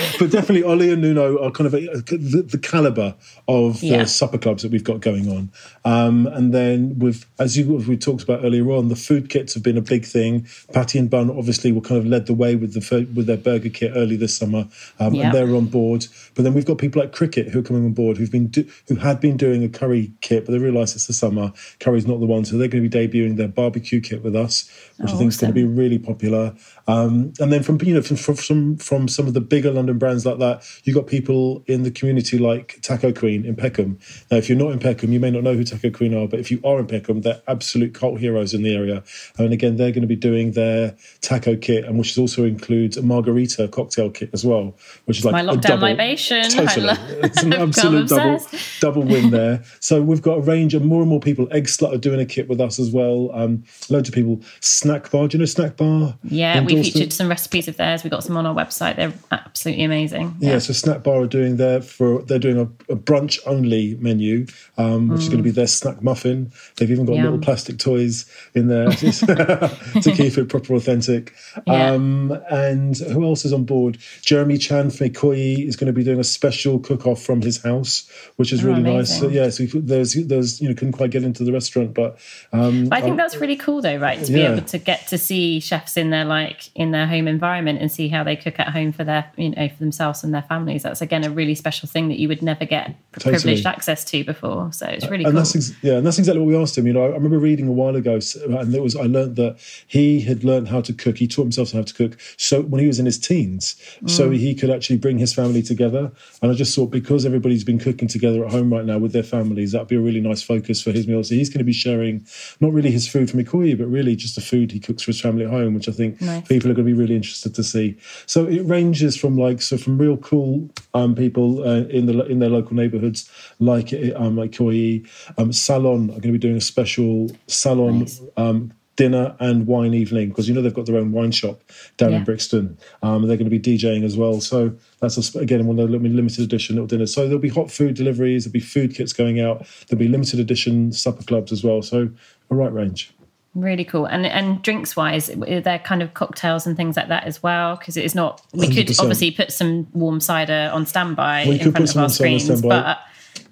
[0.18, 3.14] but definitely Ollie and Nuno are kind of a, the, the caliber
[3.48, 3.98] of yeah.
[3.98, 5.50] the supper clubs that we've got going on.
[5.84, 9.62] Um, and then with, as you we talked about earlier on, the food kits have
[9.62, 10.46] been a big thing.
[10.72, 13.68] Patty and Bun obviously were kind of led the way with the with their burger
[13.68, 14.66] kit early this summer,
[14.98, 16.06] um, and they're on board.
[16.34, 18.68] But then we've got people like Kricket who are coming on board who've been do,
[18.88, 21.52] who had been doing a curry kit, but they realise it's the summer.
[21.78, 24.70] Curry's not the one, so they're going to be debuting their barbecue kit with us,
[24.98, 25.28] which oh, I think awesome.
[25.28, 26.54] is going to be really popular.
[26.86, 30.26] Um, and then from you know from, from from some of the bigger London brands
[30.26, 33.98] like that, you've got people in the community like Taco Queen in Peckham.
[34.30, 36.40] Now, if you're not in Peckham, you may not know who Taco Queen are, but
[36.40, 39.02] if you are in Peckham, they're absolute cult heroes in the area.
[39.38, 43.02] And again, they're going to be doing their taco kit, and which also includes a
[43.02, 46.48] margarita cocktail kit as well, which is like my lockdown double, libation.
[46.48, 48.40] Totally, it's an absolute double
[48.80, 49.62] double win there.
[49.80, 51.46] So we've got a range of more and more people.
[51.48, 53.30] Eggslut are doing a kit with us as well.
[53.32, 54.40] Um, loads of people.
[54.60, 56.16] Snack Bar, do you know Snack Bar?
[56.24, 58.04] Yeah, we featured some recipes of theirs.
[58.04, 58.96] We got some on our website.
[58.96, 60.36] They're absolutely amazing.
[60.38, 63.96] Yeah, yeah so Snack Bar are doing their for they're doing a, a brunch only
[63.96, 64.46] menu,
[64.78, 65.22] um, which mm.
[65.22, 66.52] is going to be their snack muffin.
[66.76, 67.24] They've even got Yum.
[67.24, 71.34] little plastic toys in there to keep it proper authentic.
[71.66, 71.92] Yeah.
[71.92, 73.98] Um, and who else is on board?
[74.22, 77.62] Jeremy Chan from Ikoyi is going to be doing a special cook off from his
[77.62, 78.98] house, which is oh, really amazing.
[78.98, 79.20] nice.
[79.20, 82.18] So, yeah, so there's there's you know couldn't quite get into the restaurant, but
[82.52, 84.22] um, I think I, that's really cool though, right?
[84.22, 84.38] To yeah.
[84.38, 87.90] be able to get to see chefs in their like in their home environment and
[87.90, 90.82] see how they cook at home for their you know for themselves and their families.
[90.82, 93.34] That's again a really special thing that you would never get Totally.
[93.34, 94.72] privileged access to before.
[94.72, 95.40] So it's really and cool.
[95.40, 96.86] that's ex- yeah, and that's exactly what we asked him.
[96.86, 99.58] You know, I, I remember reading a while ago, and it was I learned that
[99.86, 101.18] he had learned how to cook.
[101.18, 102.18] He taught himself how to cook.
[102.36, 106.12] So when he was in his teens, so he could actually bring his family together.
[106.42, 109.22] And I just thought because everybody's been cooking together at home right now with their
[109.22, 111.28] families, that'd be a really nice focus for his meals.
[111.28, 112.26] So he's going to be sharing
[112.60, 115.20] not really his food from Ikoyi, but really just the food he cooks for his
[115.20, 116.46] family at home, which I think Nice.
[116.48, 117.96] people are going to be really interested to see.
[118.26, 122.38] So it ranges from like so from real cool um, people uh, in the in
[122.40, 123.30] their local neighbourhoods,
[123.60, 128.00] like um, like Koyi, um, Salon are going to be doing a special salon.
[128.00, 128.20] Nice.
[128.36, 131.62] Um, Dinner and wine evening because you know they've got their own wine shop
[131.96, 132.18] down Yeah.
[132.18, 132.76] in Brixton.
[133.02, 135.92] Um, they're going to be DJing as well, so that's a, again one of the
[135.96, 137.14] lim- limited edition little dinners.
[137.14, 140.38] So there'll be hot food deliveries, there'll be food kits going out, there'll be limited
[140.38, 141.80] edition supper clubs as well.
[141.80, 142.10] So
[142.50, 143.10] a right range.
[143.54, 144.06] Really cool.
[144.06, 147.76] And and drinks wise, are there kind of cocktails and things like that as well?
[147.76, 148.40] Because it is not.
[148.52, 149.00] We could 100%.
[149.00, 152.34] obviously put some warm cider on standby We in could front of our on standby
[152.34, 152.98] on screens, but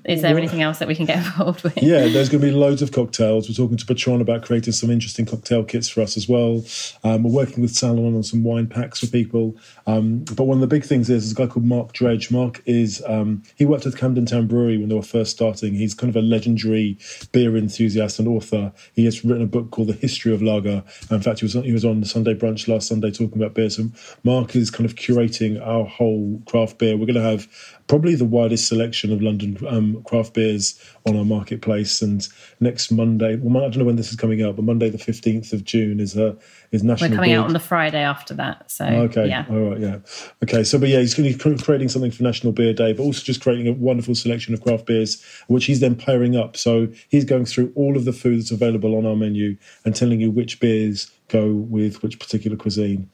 [0.09, 1.77] is there anything else that we can get involved with?
[1.83, 3.49] Yeah, there's going to be loads of cocktails.
[3.49, 6.64] We're talking to Patron about creating some interesting cocktail kits for us as well.
[7.05, 9.55] Um, we're working with Salon on some wine packs for people.
[9.87, 12.31] Um, but one of the big things is, there's a guy called Mark Dredge.
[12.31, 15.75] Mark is um, he worked at Camden Town Brewery when they were first starting.
[15.75, 16.99] He's kind of a legendary
[17.33, 18.73] beer enthusiast and author.
[18.94, 20.83] He has written a book called The History of Lager.
[21.11, 23.68] In fact, he was he was on the Sunday Brunch last Sunday talking about beer.
[23.68, 23.90] So
[24.25, 26.97] Mark is kind of curating our whole craft beer.
[26.97, 27.49] We're going to have
[27.88, 32.01] probably the widest selection of London um, craft beers on our marketplace.
[32.03, 32.27] And
[32.61, 35.53] next Monday, well, I don't know when this is coming out, but Monday the fifteenth
[35.53, 36.37] of June is a
[36.70, 37.11] is National.
[37.11, 38.70] We're coming Beer out on the Friday after that.
[38.70, 39.27] So Okay.
[39.27, 39.46] yeah.
[39.51, 39.81] All right.
[39.81, 39.98] Yeah.
[40.44, 40.62] Okay.
[40.62, 43.22] So, but yeah, he's going to be creating something for National Beer Day, but also
[43.22, 46.57] just creating a wonderful selection of craft beers, which he's then pairing up.
[46.57, 50.20] So he's going through all of the food that's available on our menu and telling
[50.20, 53.09] you which beers go with which particular cuisine.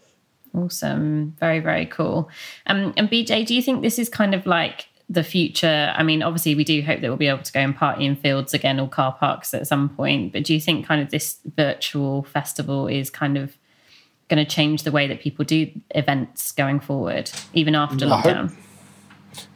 [0.54, 1.34] Awesome.
[1.40, 2.30] Very, very cool.
[2.66, 5.92] Um, and BJ, do you think this is kind of like the future?
[5.96, 8.16] I mean, obviously, we do hope that we'll be able to go and party in
[8.16, 10.32] fields again or car parks at some point.
[10.32, 13.56] But do you think kind of this virtual festival is kind of
[14.28, 18.24] going to change the way that people do events going forward, even after I hope-
[18.24, 18.56] lockdown?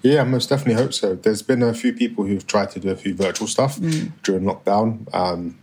[0.03, 1.15] Yeah, I most definitely hope so.
[1.15, 3.79] There's been a few people who've tried to do a few virtual stuff
[4.25, 5.13] during lockdown.
[5.15, 5.57] Um,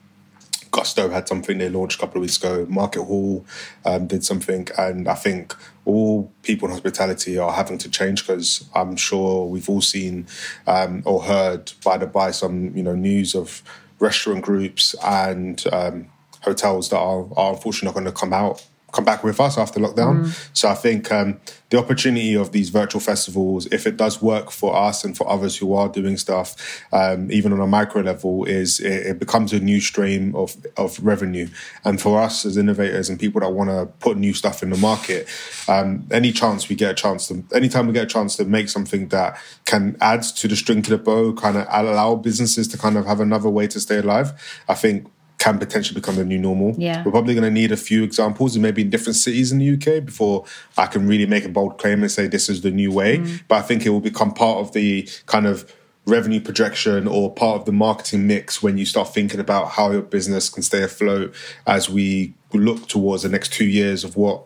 [0.76, 2.66] Gusto had something they launched a couple of weeks ago.
[2.70, 3.46] Market Hall
[3.86, 8.68] um, did something, and I think all people in hospitality are having to change because
[8.76, 10.28] I'm sure we've all seen
[10.68, 13.64] um, or heard by the by some you know news of
[14.00, 16.08] restaurant groups and um,
[16.42, 19.80] hotels that are, are unfortunately not going to come out come back with us after
[19.80, 20.26] lockdown.
[20.54, 24.76] So I think um, the opportunity of these virtual festivals, if it does work for
[24.76, 26.56] us and for others who are doing stuff,
[26.94, 31.00] um, even on a micro level, is it, it becomes a new stream of of
[31.04, 31.48] revenue.
[31.84, 34.78] And for us as innovators and people that want to put new stuff in the
[34.78, 35.28] market,
[35.68, 38.70] um, any chance we get a chance to, anytime we get a chance to make
[38.70, 42.78] something that can add to the string to the bow, kind of allow businesses to
[42.78, 44.34] kind of have another way to stay alive,
[44.70, 46.76] I think can potentially become the new normal.
[46.78, 47.04] Yeah.
[47.04, 49.74] We're probably going to need a few examples and maybe in different cities in the
[49.74, 50.46] UK before
[50.78, 53.20] I can really make a bold claim and say this is the new way.
[53.20, 53.44] Mm.
[53.48, 55.72] But I think it will become part of the kind of
[56.06, 60.02] revenue projection or part of the marketing mix when you start thinking about how your
[60.02, 61.34] business can stay afloat
[61.66, 64.44] as we look towards the next two years of what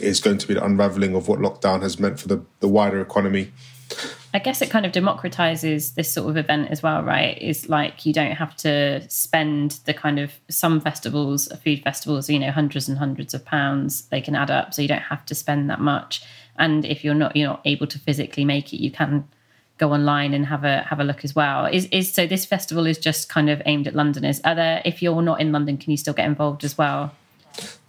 [0.00, 3.00] is going to be the unraveling of what lockdown has meant for the, the wider
[3.00, 3.52] economy.
[4.34, 7.40] I guess it kind of democratizes this sort of event as well, right?
[7.40, 12.38] Is like you don't have to spend the kind of some festivals, food festivals, you
[12.38, 14.02] know, hundreds and hundreds of pounds.
[14.08, 16.22] They can add up, so you don't have to spend that much.
[16.56, 19.26] And if you're not you're not able to physically make it, you can
[19.78, 21.64] go online and have a have a look as well.
[21.66, 24.40] Is is so this festival is just kind of aimed at Londoners.
[24.44, 27.12] Are there if you're not in London, can you still get involved as well?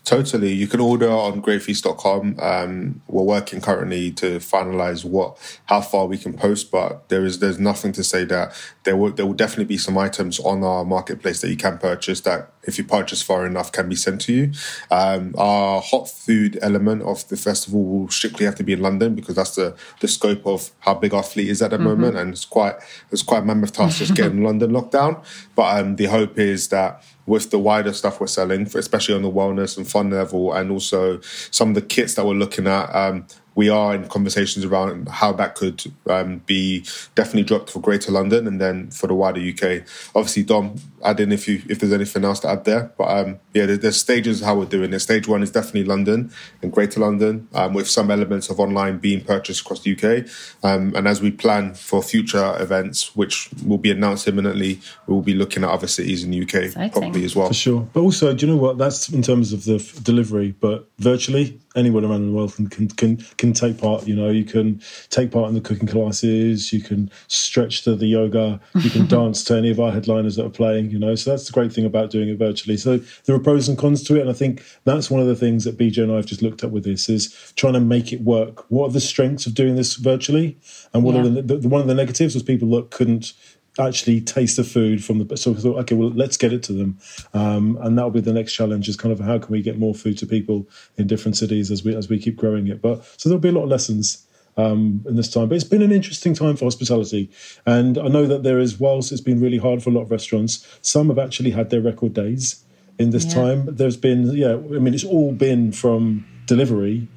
[0.09, 0.51] Totally.
[0.51, 2.39] You can order on greatfeast.com.
[2.39, 7.37] Um, we're working currently to finalize what how far we can post, but there is
[7.37, 8.51] there's nothing to say that
[8.85, 12.21] there will there will definitely be some items on our marketplace that you can purchase
[12.21, 14.51] that if you purchase far enough can be sent to you.
[14.89, 19.13] Um, our hot food element of the festival will strictly have to be in London
[19.13, 22.31] because that's the, the scope of how big our fleet is at the moment, and
[22.31, 22.75] it's quite
[23.11, 25.21] it's quite a mammoth task just getting London locked down.
[25.55, 29.31] But um, the hope is that with the wider stuff we're selling, especially on the
[29.31, 32.93] wellness and fun level, and also some of the kits that we're looking at.
[32.93, 38.11] Um, we are in conversations around how that could um, be definitely dropped for Greater
[38.11, 39.85] London and then for the wider UK.
[40.15, 42.91] Obviously, Dom, add in if you if there's anything else to add there.
[42.97, 44.99] But um, yeah, there, there's stages of how we're doing it.
[44.99, 46.31] Stage one is definitely London
[46.61, 50.27] and Greater London, um, with some elements of online being purchased across the UK.
[50.63, 55.21] Um, and as we plan for future events, which will be announced imminently, we will
[55.21, 56.91] be looking at other cities in the UK Exciting.
[56.91, 57.47] probably as well.
[57.47, 57.87] For sure.
[57.93, 58.77] But also, do you know what?
[58.77, 62.87] That's in terms of the f- delivery, but virtually anyone around the world can can
[62.89, 64.07] can, can can take part.
[64.07, 66.71] You know, you can take part in the cooking classes.
[66.71, 68.59] You can stretch to the yoga.
[68.75, 70.88] You can dance to any of our headliners that are playing.
[70.91, 72.77] You know, so that's the great thing about doing it virtually.
[72.77, 75.35] So there are pros and cons to it, and I think that's one of the
[75.35, 78.11] things that BJ and I have just looked at with this is trying to make
[78.13, 78.65] it work.
[78.69, 80.57] What are the strengths of doing this virtually,
[80.93, 81.21] and what yeah.
[81.21, 83.33] are the, the, one of the negatives was people that couldn't
[83.77, 86.73] actually taste the food from the so we thought okay well let's get it to
[86.73, 86.97] them
[87.33, 89.93] um, and that'll be the next challenge is kind of how can we get more
[89.93, 93.29] food to people in different cities as we as we keep growing it but so
[93.29, 94.25] there'll be a lot of lessons
[94.59, 97.29] um, in this time but it's been an interesting time for hospitality
[97.65, 100.11] and I know that there is whilst it's been really hard for a lot of
[100.11, 102.63] restaurants some have actually had their record days
[102.97, 103.33] in this yeah.
[103.33, 107.07] time there's been yeah I mean it's all been from delivery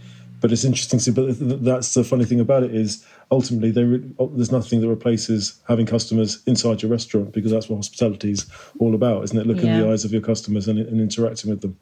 [0.41, 4.53] but it's interesting to see but that's the funny thing about it is ultimately there's
[4.53, 8.47] nothing that replaces having customers inside your restaurant because that's what hospitality is
[8.79, 9.47] all about, isn't it?
[9.47, 9.77] Looking yeah.
[9.77, 11.79] in the eyes of your customers and, and interacting with them.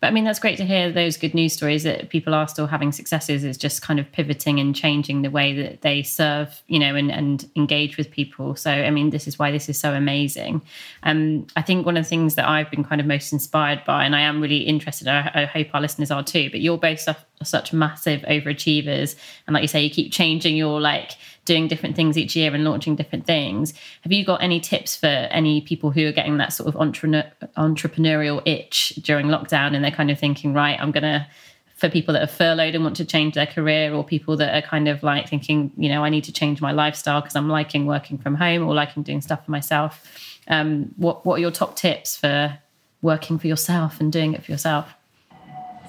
[0.00, 2.66] But I mean, that's great to hear those good news stories that people are still
[2.66, 3.44] having successes.
[3.44, 7.10] Is just kind of pivoting and changing the way that they serve, you know, and,
[7.10, 8.54] and engage with people.
[8.56, 10.62] So, I mean, this is why this is so amazing.
[11.04, 14.04] Um, I think one of the things that I've been kind of most inspired by,
[14.04, 17.06] and I am really interested, I, I hope our listeners are too, but you're both
[17.42, 19.16] such massive overachievers.
[19.46, 21.12] And like you say, you keep changing your like,
[21.44, 23.74] doing different things each year and launching different things.
[24.02, 27.32] Have you got any tips for any people who are getting that sort of entre-
[27.56, 31.26] entrepreneurial itch during lockdown and they're kind of thinking, right, I'm going to,
[31.74, 34.66] for people that are furloughed and want to change their career or people that are
[34.66, 37.86] kind of like thinking, you know, I need to change my lifestyle because I'm liking
[37.86, 40.38] working from home or liking doing stuff for myself.
[40.46, 42.56] Um, what, what are your top tips for
[43.00, 44.94] working for yourself and doing it for yourself?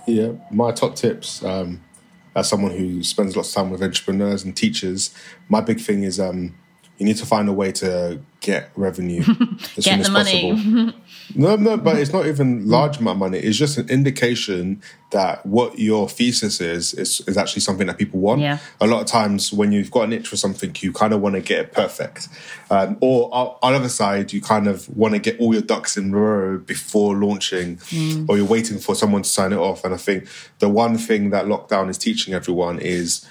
[0.08, 1.44] Yeah, my top tips.
[1.44, 1.84] Um,
[2.36, 5.14] as someone who spends lots of time with entrepreneurs and teachers,
[5.50, 6.56] my big thing is um,
[6.98, 9.22] you need to find a way to get revenue
[9.78, 10.94] as get soon as possible.
[11.36, 13.38] no, no, but it's not even large amount of money.
[13.40, 14.82] It's just an indication
[15.12, 18.42] that what your thesis is is, is actually something that people want.
[18.42, 18.58] Yeah.
[18.82, 21.36] A lot of times when you've got an itch for something, you kind of want
[21.36, 22.28] to get it perfect.
[22.70, 25.98] Um, or on the other side, you kind of want to get all your ducks
[25.98, 28.28] in a row before launching, mm.
[28.28, 29.84] or you're waiting for someone to sign it off.
[29.86, 30.28] And I think
[30.60, 33.26] the one thing that lockdown is teaching everyone is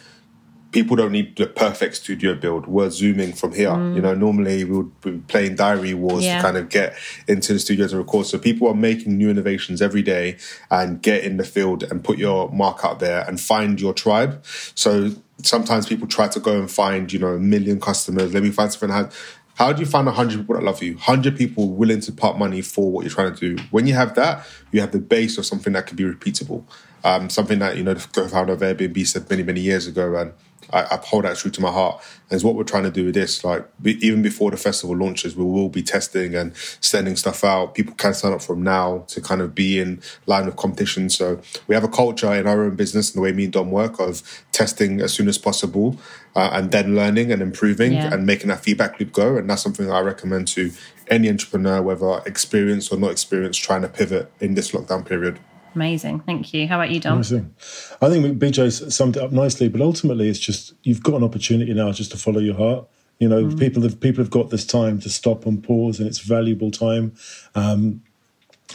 [0.72, 2.66] people don't need the perfect studio build.
[2.66, 3.68] We're zooming from here.
[3.68, 3.94] Mm.
[3.94, 6.38] You know, normally we would be playing diary wars yeah.
[6.38, 6.96] to kind of get
[7.28, 8.26] into the studio to record.
[8.26, 10.38] So people are making new innovations every day
[10.70, 14.44] and get in the field and put your mark out there and find your tribe.
[14.74, 18.32] So sometimes people try to go and find, you know, a million customers.
[18.32, 18.88] Let me find something.
[18.88, 19.10] How,
[19.54, 20.94] how do you find 100 people that love you?
[20.94, 23.62] 100 people willing to part money for what you're trying to do.
[23.70, 26.64] When you have that, you have the base of something that can be repeatable.
[27.04, 30.14] Um, something that, you know, the co-founder of Airbnb said many, many years ago.
[30.16, 30.32] And
[30.72, 32.02] I, I, hold that true to my heart.
[32.30, 33.44] And it's what we're trying to do with this.
[33.44, 37.74] Like be, even before the festival launches, we will be testing and sending stuff out.
[37.74, 41.10] People can sign up from now to kind of be in line with competition.
[41.10, 43.70] So we have a culture in our own business and the way me and Dom
[43.70, 45.96] work of testing as soon as possible
[46.34, 48.12] uh, and then learning and improving yeah.
[48.12, 49.36] and making that feedback loop go.
[49.36, 50.72] And that's something I recommend to
[51.08, 55.38] any entrepreneur, whether experienced or not experienced, trying to pivot in this lockdown period.
[55.74, 56.20] Amazing.
[56.20, 56.68] Thank you.
[56.68, 57.14] How about you, Dom?
[57.14, 57.54] Amazing.
[58.00, 61.72] I think Bejay summed it up nicely, but ultimately it's just you've got an opportunity
[61.72, 62.88] now just to follow your heart.
[63.18, 63.58] You know, mm.
[63.58, 67.14] people have people have got this time to stop and pause, and it's valuable time.
[67.54, 68.02] Um,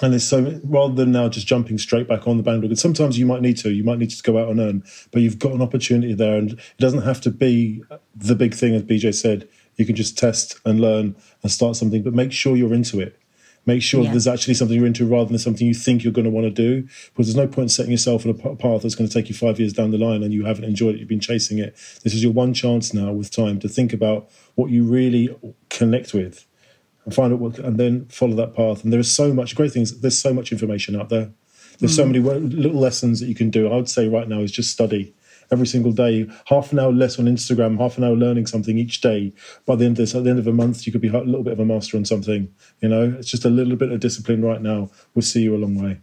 [0.02, 2.76] and it's so rather than now just jumping straight back on the bandwagon.
[2.76, 5.40] Sometimes you might need to, you might need to go out and earn, but you've
[5.40, 7.84] got an opportunity there, and it doesn't have to be
[8.16, 9.48] the big thing, as Bejay said.
[9.76, 13.20] You can just test and learn and start something, but make sure you're into it.
[13.68, 14.12] Make sure yeah.
[14.12, 16.50] there's actually something you're into rather than something you think you're going to want to
[16.52, 16.88] do.
[17.12, 19.60] Because there's no point setting yourself on a path that's going to take you five
[19.60, 21.00] years down the line and you haven't enjoyed it.
[21.00, 21.76] You've been chasing it.
[22.02, 25.38] This is your one chance now with time to think about what you really
[25.70, 26.48] connect with
[27.04, 28.86] and find out what, and then follow that path.
[28.86, 30.00] And there is so much great things.
[30.00, 31.30] There's so much information out there.
[31.80, 31.98] There's mm.
[31.98, 33.70] so many little lessons that you can do.
[33.70, 35.14] I would say right now is just study
[35.52, 39.02] every single day, half an hour less on Instagram, half an hour learning something each
[39.02, 39.34] day.
[39.66, 41.18] By the end of this, at the end of a month, you could be a
[41.20, 42.54] little bit of a master on something.
[42.82, 45.58] You know, it's just a little bit of discipline right now we'll see you a
[45.58, 46.00] long way.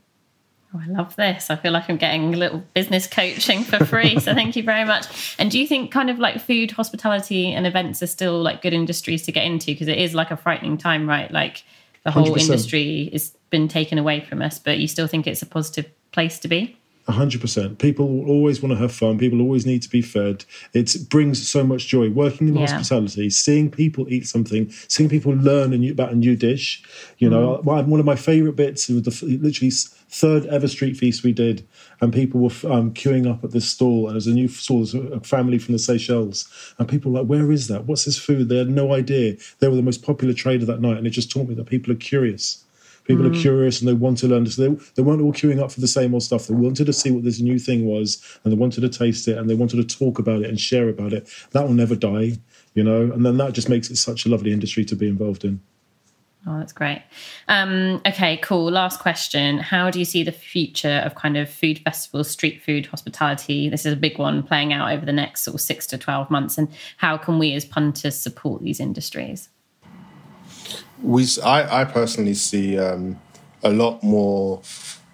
[0.75, 1.51] Oh, I love this.
[1.51, 4.19] I feel like I'm getting a little business coaching for free.
[4.19, 5.37] so thank you very much.
[5.39, 8.73] And do you think kind of like food, hospitality, and events are still like good
[8.73, 9.67] industries to get into?
[9.67, 11.31] Because it is like a frightening time, right?
[11.31, 11.63] Like
[12.03, 12.41] the whole 100%.
[12.41, 16.41] industry has been taken away from us, but you still think it's a positive place
[16.41, 16.77] to be?
[17.13, 17.79] Hundred percent.
[17.79, 19.19] People always want to have fun.
[19.19, 20.45] People always need to be fed.
[20.73, 22.09] It brings so much joy.
[22.09, 22.67] Working in yeah.
[22.67, 26.83] hospitality, seeing people eat something, seeing people learn a new, about a new dish.
[27.19, 27.87] You know, mm.
[27.87, 29.71] one of my favourite bits was the literally
[30.09, 31.67] third ever street feast we did,
[32.01, 35.21] and people were um, queuing up at this stall, and there's a new stall, a
[35.21, 37.85] family from the Seychelles, and people were like, "Where is that?
[37.85, 39.37] What's this food?" They had no idea.
[39.59, 41.93] They were the most popular trader that night, and it just taught me that people
[41.93, 42.65] are curious
[43.05, 43.37] People mm.
[43.37, 44.47] are curious and they want to learn.
[44.47, 46.47] So they, they weren't all queuing up for the same old stuff.
[46.47, 49.39] They wanted to see what this new thing was and they wanted to taste it
[49.39, 51.29] and they wanted to talk about it and share about it.
[51.53, 52.39] That will never die,
[52.75, 55.45] you know, and then that just makes it such a lovely industry to be involved
[55.45, 55.61] in.
[56.47, 57.03] Oh, that's great.
[57.49, 58.71] Um, okay, cool.
[58.71, 59.59] Last question.
[59.59, 63.71] How do you see the future of kind of food festivals, street food, hospitality?
[63.71, 66.31] This is a big one playing out over the next sort of six to 12
[66.31, 66.59] months.
[66.59, 69.49] And how can we as punters support these industries?
[71.03, 73.21] We, I, I personally see um,
[73.63, 74.63] a lot more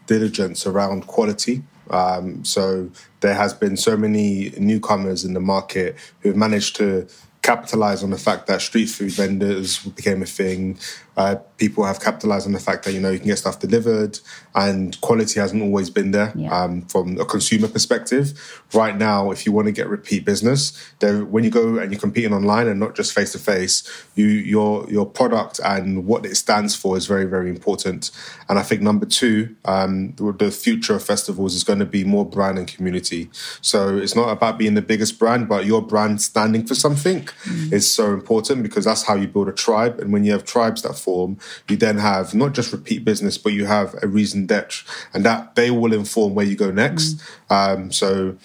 [0.06, 1.62] diligence around quality.
[1.90, 7.08] Um, so there has been so many newcomers in the market who've managed to
[7.42, 10.78] capitalize on the fact that street food vendors became a thing.
[11.16, 14.18] Uh, people have capitalized on the fact that you know you can get stuff delivered,
[14.54, 16.50] and quality hasn't always been there yeah.
[16.50, 18.32] um, from a consumer perspective.
[18.72, 22.00] Right now, if you want to get repeat business, there, when you go and you're
[22.00, 26.34] competing online and not just face to face, you your your product and what it
[26.36, 28.10] stands for is very very important.
[28.48, 32.24] And I think number two, um, the future of festivals is going to be more
[32.24, 33.30] brand and community.
[33.60, 37.72] So it's not about being the biggest brand, but your brand standing for something mm.
[37.72, 40.00] is so important because that's how you build a tribe.
[40.00, 43.52] And when you have tribes that form, you then have not just repeat business, but
[43.52, 47.20] you have a raison d'etre, and that they will inform where you go next.
[47.50, 47.74] Mm.
[47.74, 48.36] Um, so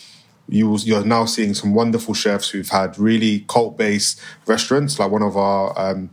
[0.48, 5.12] you will, you're now seeing some wonderful chefs who've had really cult based restaurants, like
[5.12, 6.10] one of our um,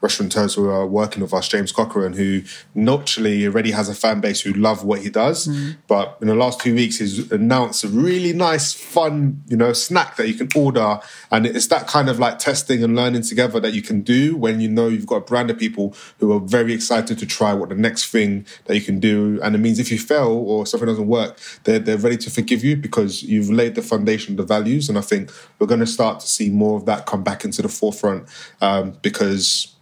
[0.00, 2.42] restaurateurs who are working with us, James Cochran, who
[2.74, 5.48] naturally already has a fan base who love what he does.
[5.48, 5.76] Mm.
[5.86, 10.16] But in the last two weeks, he's announced a really nice, fun, you know, snack
[10.16, 11.00] that you can order.
[11.30, 14.60] And it's that kind of like testing and learning together that you can do when
[14.60, 17.68] you know you've got a brand of people who are very excited to try what
[17.68, 19.40] the next thing that you can do.
[19.42, 22.62] And it means if you fail or something doesn't work, they're, they're ready to forgive
[22.62, 24.88] you because you've laid the foundation, the values.
[24.88, 27.62] And I think we're going to start to see more of that come back into
[27.62, 28.28] the forefront
[28.60, 29.74] um, because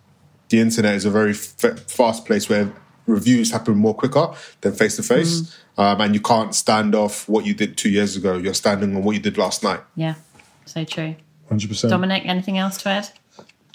[0.49, 2.73] the internet is a very f- fast place where
[3.07, 5.57] reviews happen more quicker than face to face.
[5.79, 8.37] And you can't stand off what you did two years ago.
[8.37, 9.81] You're standing on what you did last night.
[9.95, 10.15] Yeah,
[10.65, 11.15] so true.
[11.51, 11.91] 100%.
[11.91, 13.09] Dominic, anything else to add?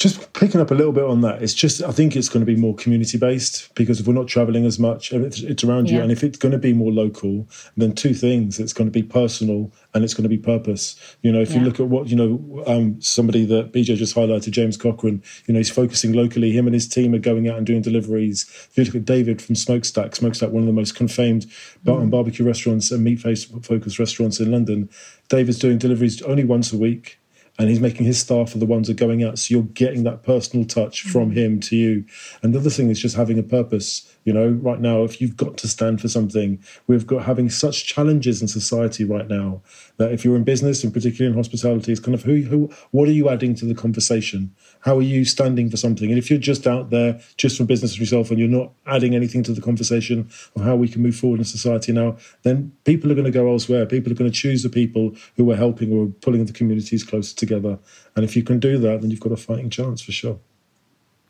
[0.02, 2.52] Just picking up a little bit on that, it's just I think it's going to
[2.52, 5.98] be more community based because if we're not traveling as much, it's, it's around yeah.
[5.98, 7.48] you, and if it's going to be more local,
[7.78, 10.96] then two things: it's going to be personal and it's going to be purpose.
[11.22, 11.60] You know, if yeah.
[11.60, 15.54] you look at what you know, um, somebody that Bejay just highlighted, James Cochran, you
[15.54, 16.52] know, he's focusing locally.
[16.52, 18.50] Him and his team are going out and doing deliveries.
[18.72, 21.46] If you look at David from Smokestak, Smokestak, one of the most confamed
[21.86, 22.10] mm.
[22.10, 24.90] barbecue restaurants and meat focused restaurants in London,
[25.30, 27.20] David's doing deliveries only once a week
[27.60, 29.38] and he's making his staff are the ones that are going out.
[29.38, 31.36] So you're getting that personal touch from mm.
[31.36, 32.06] him to you.
[32.42, 34.12] And the other thing is just having a purpose.
[34.24, 37.86] You know, right now, if you've got to stand for something, we've got having such
[37.86, 39.62] challenges in society right now
[39.98, 43.10] that if you're in business and particularly in hospitality, it's kind of who, who, what
[43.10, 44.54] are you adding to the conversation?
[44.82, 46.10] How are you standing for something?
[46.10, 49.42] And if you're just out there just for business yourself and you're not adding anything
[49.44, 53.16] to the conversation of how we can move forward in society now, then people are
[53.16, 53.86] going to go elsewhere.
[53.88, 57.36] People are going to choose the people who are helping or pulling the communities closer
[57.36, 57.80] together.
[58.16, 60.40] And if you can do that, then you've got a fighting chance for sure.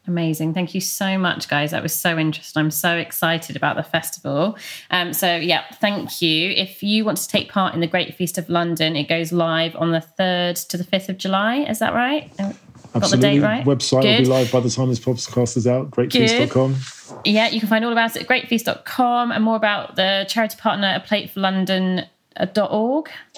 [0.07, 0.55] Amazing.
[0.55, 1.71] Thank you so much, guys.
[1.71, 2.59] That was so interesting.
[2.59, 4.57] I'm so excited about the festival.
[4.89, 6.49] Um, so, yeah, thank you.
[6.51, 9.75] If you want to take part in the Great Feast of London, it goes live
[9.75, 11.57] on the 3rd to the 5th of July.
[11.57, 12.31] Is that right?
[12.39, 12.99] Absolutely.
[12.99, 13.63] Got the date right?
[13.63, 14.11] Website Good.
[14.11, 15.91] will be live by the time this podcast is out.
[15.91, 16.75] Greatfeast.com.
[17.23, 20.93] Yeah, you can find all about it at greatfeast.com and more about the charity partner,
[20.95, 22.07] A Plate for London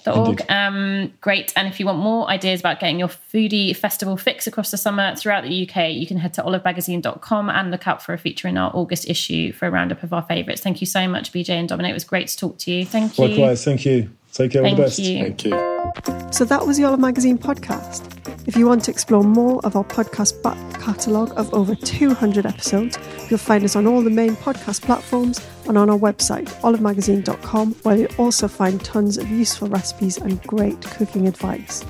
[0.06, 0.28] .org.
[0.28, 0.42] .org.
[0.50, 1.54] Um, great.
[1.56, 5.16] And if you want more ideas about getting your foodie festival fix across the summer
[5.16, 8.58] throughout the UK, you can head to olivemagazine.com and look out for a feature in
[8.58, 10.62] our August issue for a roundup of our favourites.
[10.62, 11.92] Thank you so much, Bejay and Dominic.
[11.92, 12.86] It was great to talk to you.
[12.86, 13.28] Thank you.
[13.28, 13.64] Likewise.
[13.64, 14.10] Thank you.
[14.34, 14.64] Take care.
[14.64, 15.00] Thank all the best.
[15.00, 15.24] You.
[15.24, 16.34] Thank you.
[16.34, 18.10] So that was the Olive Magazine podcast.
[18.48, 22.98] If you want to explore more of our podcast back catalogue of over 200 episodes,
[23.30, 27.98] you'll find us on all the main podcast platforms and on our website, olivemagazine.com, where
[27.98, 31.86] you'll also find tons of useful recipes and great cooking advice.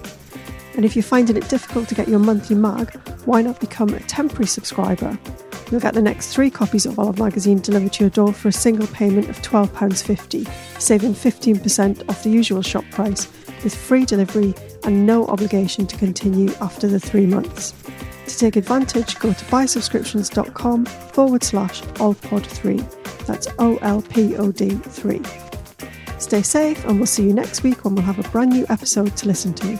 [0.75, 2.93] And if you're finding it difficult to get your monthly mag,
[3.25, 5.17] why not become a temporary subscriber?
[5.71, 8.51] You'll get the next three copies of Olive Magazine delivered to your door for a
[8.51, 10.47] single payment of £12.50,
[10.79, 13.27] saving 15% off the usual shop price,
[13.63, 14.53] with free delivery
[14.83, 17.73] and no obligation to continue after the three months.
[18.27, 23.25] To take advantage, go to buysubscriptions.com forward slash olpod3.
[23.25, 25.21] That's O L P O D 3.
[26.19, 29.15] Stay safe, and we'll see you next week when we'll have a brand new episode
[29.17, 29.79] to listen to.